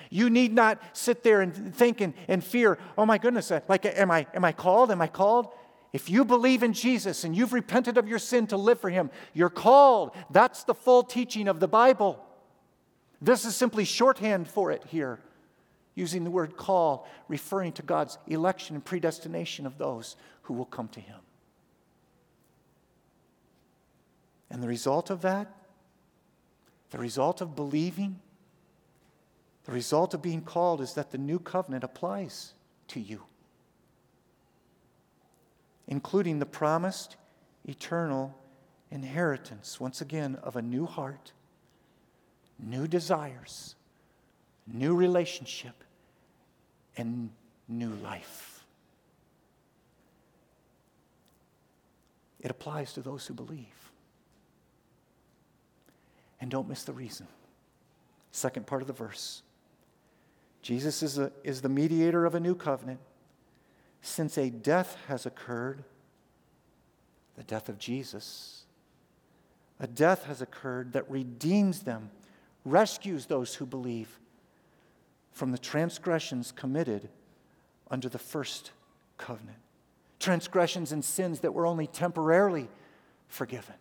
[0.10, 3.86] You need not sit there and think and, and fear, oh my goodness, uh, like,
[3.86, 4.90] am I, am I called?
[4.90, 5.50] Am I called?
[5.94, 9.10] If you believe in Jesus and you've repented of your sin to live for Him,
[9.34, 10.12] you're called.
[10.30, 12.24] That's the full teaching of the Bible.
[13.22, 15.20] This is simply shorthand for it here,
[15.96, 20.88] using the word call, referring to God's election and predestination of those who will come
[20.90, 21.20] to Him.
[24.50, 25.52] And the result of that
[26.90, 28.20] the result of believing,
[29.66, 32.54] the result of being called is that the new covenant applies
[32.90, 33.24] to you,
[35.88, 37.18] including the promised
[37.66, 38.38] eternal
[38.90, 41.34] inheritance, once again, of a new heart,
[42.60, 43.76] new desires,
[44.72, 45.84] new relationship,
[46.96, 47.30] and
[47.68, 48.64] new life.
[52.40, 53.66] It applies to those who believe.
[56.40, 57.28] And don't miss the reason.
[58.32, 59.42] Second part of the verse
[60.62, 63.00] Jesus is, a, is the mediator of a new covenant.
[64.02, 65.84] Since a death has occurred,
[67.36, 68.64] the death of Jesus,
[69.80, 72.10] a death has occurred that redeems them,
[72.70, 74.20] rescues those who believe
[75.32, 77.10] from the transgressions committed
[77.90, 78.72] under the first
[79.18, 79.58] covenant.
[80.20, 82.70] Transgressions and sins that were only temporarily
[83.28, 83.76] forgiven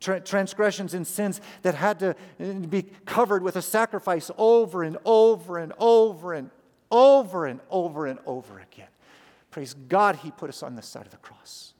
[0.00, 5.58] transgressions and sins that had to uh, be covered with a sacrifice over and over
[5.58, 6.50] and over and
[6.90, 8.88] over and over and over again.
[9.50, 11.72] Praise God, He put us on this side of the cross.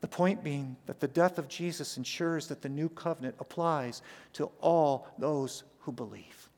[0.00, 4.02] The point being that the death of Jesus ensures that the new covenant applies
[4.34, 6.48] to all those who believe.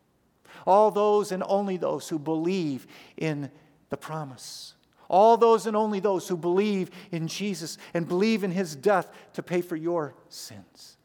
[0.66, 3.50] All those and only those who believe in
[3.90, 4.74] the promise.
[5.08, 9.42] All those and only those who believe in Jesus and believe in his death to
[9.42, 10.96] pay for your sins.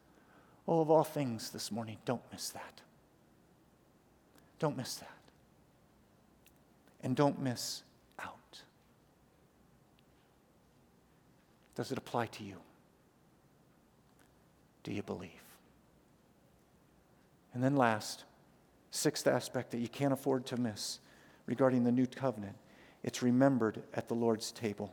[0.67, 2.81] Oh, of all things this morning, don't miss that.
[4.60, 5.10] Don't miss that.
[7.02, 7.83] And don't miss
[8.19, 8.62] out.
[11.78, 12.56] Does it apply to you?
[14.84, 15.30] Do you believe?
[17.54, 18.23] And then, last,
[18.90, 21.00] sixth aspect that you can't afford to miss
[21.46, 22.56] regarding the new covenant
[23.04, 24.92] it's remembered at the Lord's table.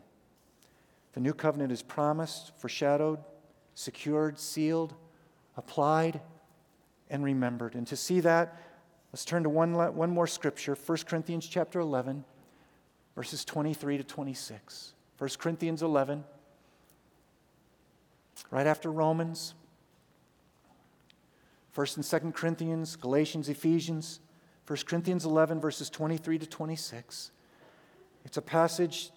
[1.14, 3.18] The new covenant is promised, foreshadowed,
[3.74, 4.94] secured, sealed,
[5.56, 6.20] applied,
[7.08, 7.74] and remembered.
[7.74, 8.60] And to see that,
[9.10, 12.24] let's turn to one, one more scripture 1 Corinthians chapter 11,
[13.16, 14.92] verses 23 to 26.
[15.16, 16.24] 1 Corinthians 11,
[18.50, 19.54] right after Romans,
[21.76, 24.20] 1st and 2nd Corinthians, Galatians, Ephesians,
[24.66, 27.32] 1 Corinthians 11, verses 23 to 26.
[28.24, 29.10] It's a passage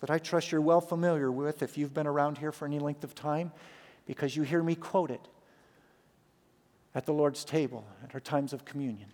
[0.00, 3.04] that I trust you're well familiar with if you've been around here for any length
[3.04, 3.52] of time,
[4.06, 5.28] because you hear me quote it
[6.94, 9.08] at the Lord's table at our times of communion.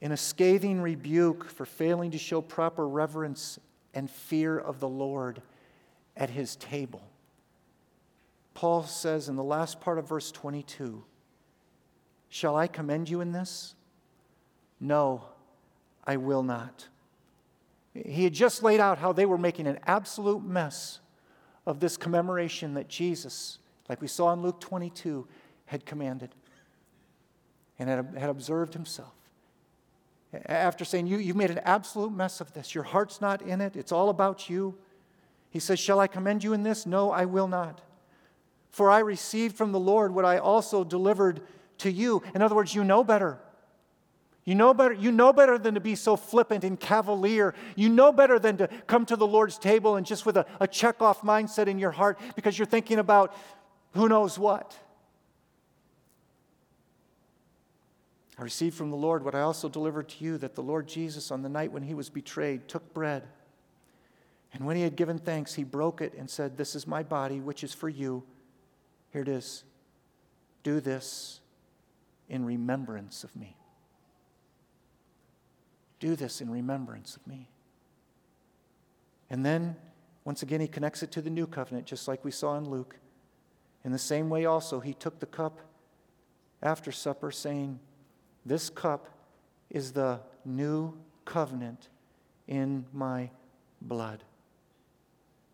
[0.00, 3.58] In a scathing rebuke for failing to show proper reverence
[3.94, 5.42] and fear of the Lord
[6.16, 7.02] at his table,
[8.54, 11.04] Paul says in the last part of verse 22
[12.28, 13.74] Shall I commend you in this?
[14.80, 15.24] No,
[16.04, 16.86] I will not.
[17.92, 21.00] He had just laid out how they were making an absolute mess
[21.66, 25.26] of this commemoration that Jesus, like we saw in Luke 22,
[25.66, 26.34] had commanded
[27.78, 29.12] and had, had observed himself.
[30.46, 33.76] After saying, you, You've made an absolute mess of this, your heart's not in it,
[33.76, 34.76] it's all about you.
[35.50, 36.86] He says, Shall I commend you in this?
[36.86, 37.80] No, I will not.
[38.70, 41.40] For I received from the Lord what I also delivered
[41.78, 42.22] to you.
[42.34, 43.40] In other words, you know better.
[44.44, 47.54] You know better, you know better than to be so flippant and cavalier.
[47.76, 50.66] You know better than to come to the Lord's table and just with a, a
[50.66, 53.34] check off mindset in your heart because you're thinking about
[53.94, 54.76] who knows what.
[58.40, 61.30] I received from the Lord what I also delivered to you that the Lord Jesus,
[61.30, 63.24] on the night when he was betrayed, took bread.
[64.54, 67.40] And when he had given thanks, he broke it and said, This is my body,
[67.40, 68.24] which is for you.
[69.12, 69.64] Here it is.
[70.62, 71.40] Do this
[72.30, 73.58] in remembrance of me.
[75.98, 77.50] Do this in remembrance of me.
[79.28, 79.76] And then,
[80.24, 82.96] once again, he connects it to the new covenant, just like we saw in Luke.
[83.84, 85.60] In the same way, also, he took the cup
[86.62, 87.78] after supper, saying,
[88.44, 89.08] This cup
[89.68, 91.88] is the new covenant
[92.48, 93.30] in my
[93.80, 94.24] blood.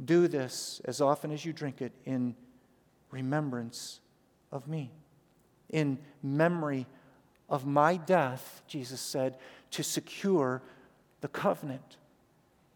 [0.05, 2.35] Do this as often as you drink it in
[3.11, 4.01] remembrance
[4.53, 4.91] of me,
[5.71, 6.87] in memory
[7.49, 9.39] of my death, Jesus said,
[9.71, 10.63] to secure
[11.21, 11.97] the covenant,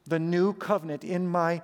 [0.07, 1.63] the new covenant in my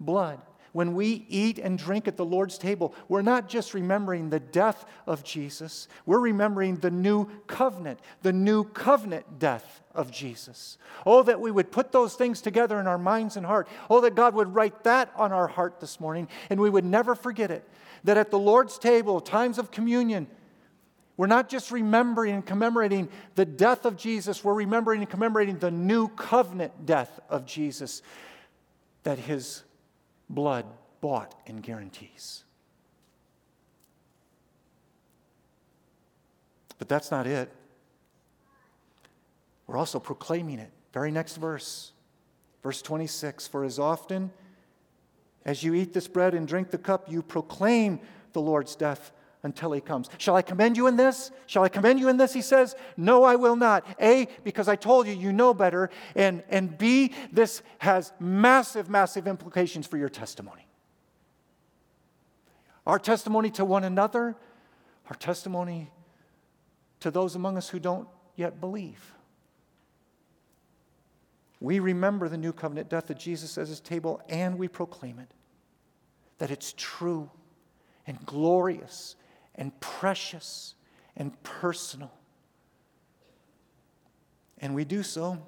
[0.00, 0.40] blood.
[0.74, 4.84] When we eat and drink at the Lord's table, we're not just remembering the death
[5.06, 10.76] of Jesus, we're remembering the new covenant, the new covenant death of Jesus.
[11.06, 13.68] Oh, that we would put those things together in our minds and heart.
[13.88, 17.14] Oh, that God would write that on our heart this morning and we would never
[17.14, 17.68] forget it.
[18.02, 20.26] That at the Lord's table, times of communion,
[21.16, 25.70] we're not just remembering and commemorating the death of Jesus, we're remembering and commemorating the
[25.70, 28.02] new covenant death of Jesus
[29.04, 29.62] that his
[30.28, 30.66] blood
[31.00, 32.44] bought and guarantees.
[36.78, 37.52] But that's not it.
[39.66, 40.70] We're also proclaiming it.
[40.92, 41.92] Very next verse,
[42.62, 44.30] verse 26 For as often
[45.44, 48.00] as you eat this bread and drink the cup, you proclaim
[48.32, 49.12] the Lord's death
[49.44, 50.08] until he comes.
[50.18, 51.30] Shall I commend you in this?
[51.46, 52.32] Shall I commend you in this?
[52.32, 53.86] He says, No, I will not.
[54.00, 55.90] A, because I told you, you know better.
[56.16, 60.66] And, and B, this has massive, massive implications for your testimony.
[62.86, 64.34] Our testimony to one another,
[65.08, 65.90] our testimony
[67.00, 69.12] to those among us who don't yet believe.
[71.60, 75.32] We remember the new covenant death of Jesus at his table and we proclaim it.
[76.38, 77.30] That it's true
[78.06, 79.16] and glorious
[79.54, 80.74] and precious
[81.16, 82.12] and personal.
[84.58, 85.38] And we do so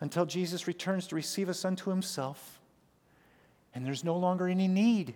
[0.00, 2.60] until Jesus returns to receive us unto himself.
[3.74, 5.14] And there's no longer any need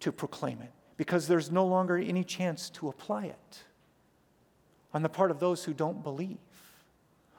[0.00, 3.62] to proclaim it because there's no longer any chance to apply it
[4.92, 6.38] on the part of those who don't believe.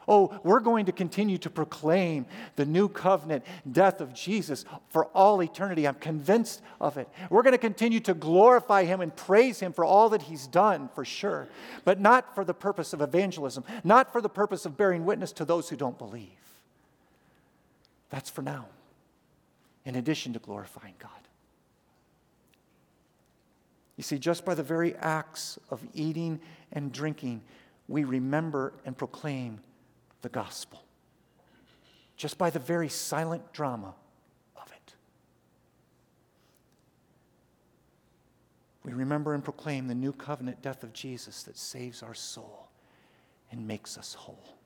[0.08, 2.26] Oh, we're going to continue to proclaim
[2.56, 5.88] the new covenant death of Jesus for all eternity.
[5.88, 7.10] I'm convinced of it.
[7.30, 10.90] We're going to continue to glorify him and praise him for all that he's done,
[10.94, 11.48] for sure,
[11.84, 15.46] but not for the purpose of evangelism, not for the purpose of bearing witness to
[15.46, 16.30] those who don't believe.
[18.10, 18.68] That's for now,
[19.86, 21.12] in addition to glorifying God.
[23.98, 26.40] You see, just by the very acts of eating
[26.72, 27.42] and drinking,
[27.88, 29.60] we remember and proclaim
[30.26, 30.84] the gospel
[32.18, 33.94] just by the very silent drama
[34.60, 34.96] of it.
[38.84, 42.70] We remember and proclaim the new covenant death of Jesus that saves our soul
[43.52, 44.58] and makes us whole.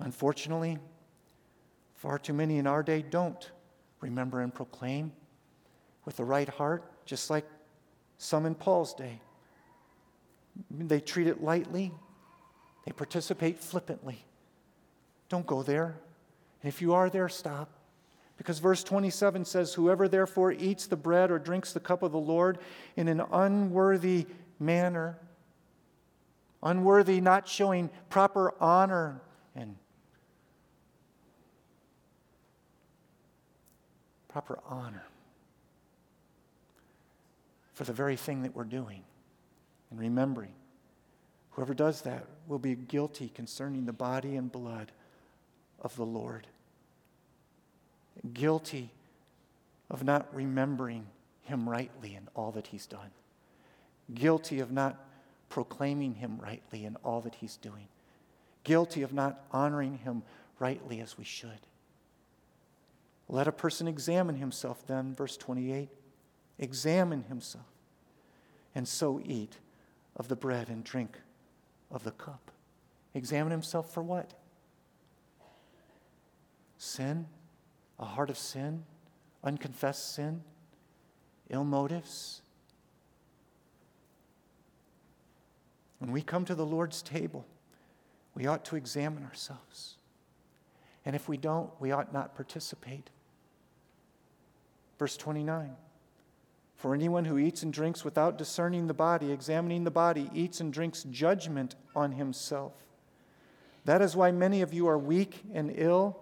[0.00, 0.76] Unfortunately,
[1.94, 3.50] far too many in our day don't
[4.02, 5.12] remember and proclaim
[6.04, 7.46] with the right heart, just like
[8.18, 9.18] some in Paul's day.
[10.70, 11.94] They treat it lightly,
[12.86, 14.24] they participate flippantly.
[15.28, 15.98] Don't go there.
[16.62, 17.68] And if you are there, stop.
[18.38, 22.18] Because verse 27 says, Whoever therefore eats the bread or drinks the cup of the
[22.18, 22.58] Lord
[22.96, 24.26] in an unworthy
[24.58, 25.18] manner
[26.66, 29.20] unworthy, not showing proper honor
[29.54, 29.76] and
[34.28, 35.06] proper honor
[37.72, 39.02] for the very thing that we're doing
[39.90, 40.52] and remembering.
[41.50, 44.92] Whoever does that will be guilty concerning the body and blood
[45.80, 46.46] of the Lord.
[48.32, 48.90] Guilty
[49.90, 51.06] of not remembering
[51.42, 53.10] him rightly in all that he's done.
[54.14, 54.96] Guilty of not
[55.48, 57.88] proclaiming him rightly in all that he's doing.
[58.64, 60.22] Guilty of not honoring him
[60.58, 61.60] rightly as we should.
[63.28, 65.88] Let a person examine himself then, verse 28.
[66.58, 67.66] Examine himself,
[68.74, 69.58] and so eat
[70.16, 71.18] of the bread and drink
[71.90, 72.50] of the cup.
[73.14, 74.34] Examine himself for what?
[76.78, 77.26] Sin?
[77.98, 78.84] A heart of sin?
[79.42, 80.42] Unconfessed sin?
[81.48, 82.42] Ill motives?
[85.98, 87.46] When we come to the Lord's table,
[88.34, 89.96] we ought to examine ourselves.
[91.06, 93.08] And if we don't, we ought not participate.
[94.98, 95.74] Verse 29
[96.76, 100.72] For anyone who eats and drinks without discerning the body, examining the body, eats and
[100.72, 102.74] drinks judgment on himself.
[103.86, 106.18] That is why many of you are weak and ill,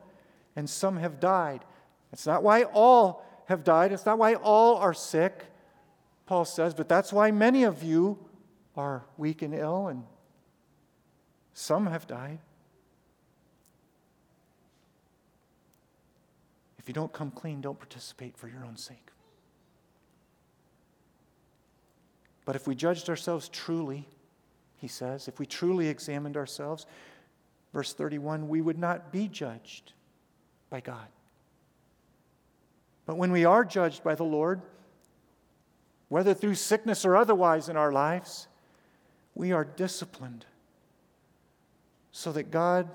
[0.54, 1.64] and some have died.
[2.12, 5.44] It's not why all have died, it's not why all are sick,
[6.26, 8.18] Paul says, but that's why many of you
[8.76, 10.04] are weak and ill, and
[11.52, 12.38] some have died.
[16.78, 19.08] If you don't come clean, don't participate for your own sake.
[22.44, 24.06] But if we judged ourselves truly,
[24.76, 26.86] he says, if we truly examined ourselves,
[27.72, 29.92] verse 31, we would not be judged
[30.68, 31.06] by God.
[33.06, 34.60] But when we are judged by the Lord,
[36.08, 38.46] whether through sickness or otherwise in our lives,
[39.34, 40.44] we are disciplined
[42.12, 42.88] so that God,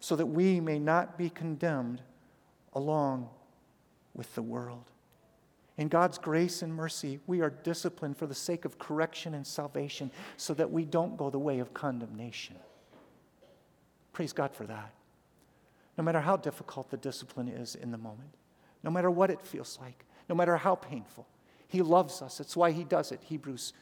[0.00, 2.00] so that we may not be condemned
[2.72, 3.28] along
[4.14, 4.91] with the world.
[5.82, 10.12] In God's grace and mercy, we are disciplined for the sake of correction and salvation
[10.36, 12.54] so that we don't go the way of condemnation.
[14.12, 14.94] Praise God for that.
[15.98, 18.32] No matter how difficult the discipline is in the moment,
[18.84, 21.26] no matter what it feels like, no matter how painful,
[21.66, 22.38] He loves us.
[22.38, 23.18] That's why He does it.
[23.24, 23.72] Hebrews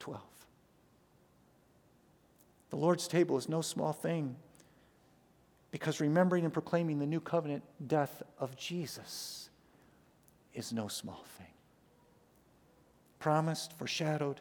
[0.00, 0.20] 12.
[2.68, 4.36] The Lord's table is no small thing
[5.70, 9.45] because remembering and proclaiming the new covenant death of Jesus
[10.56, 11.46] is no small thing.
[13.18, 14.40] Promised, foreshadowed,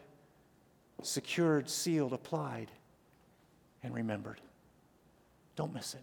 [1.03, 2.71] secured, sealed, applied,
[3.83, 4.41] and remembered.
[5.55, 6.01] Don't miss it.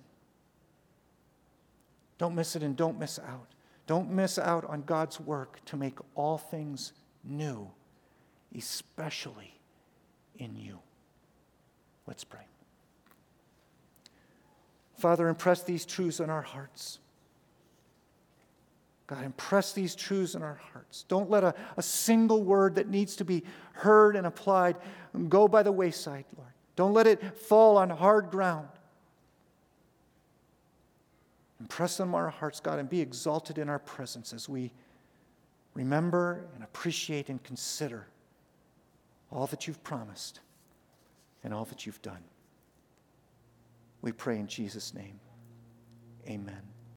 [2.18, 3.48] Don't miss it and don't miss out.
[3.86, 6.92] Don't miss out on God's work to make all things
[7.24, 7.68] new,
[8.56, 9.58] especially
[10.38, 10.78] in you.
[12.06, 12.46] Let's pray.
[14.98, 17.00] Father, impress these truths on our hearts.
[19.12, 21.04] God, impress these truths in our hearts.
[21.06, 24.76] Don't let a, a single word that needs to be heard and applied
[25.28, 26.52] go by the wayside, Lord.
[26.76, 28.68] Don't let it fall on hard ground.
[31.60, 34.72] Impress them on our hearts, God, and be exalted in our presence as we
[35.74, 38.06] remember and appreciate and consider
[39.30, 40.40] all that you've promised
[41.44, 42.24] and all that you've done.
[44.00, 45.20] We pray in Jesus' name.
[46.26, 46.71] Amen.